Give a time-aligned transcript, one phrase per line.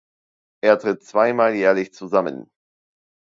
[0.63, 2.49] Er tritt zweimal jährlich zusammen.